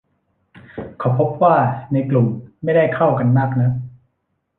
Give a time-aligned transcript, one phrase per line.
[0.99, 1.55] เขาพบว่า
[1.93, 2.27] ในกลุ่ม
[2.63, 3.73] ไม่ได้เข้ากันมากนัก